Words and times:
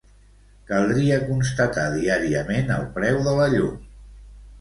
Caldria 0.69 1.19
constatar 1.27 1.83
diàriament 1.97 2.71
el 2.77 2.87
preu 2.97 3.21
de 3.29 3.35
la 3.41 3.47
llum. 3.53 3.77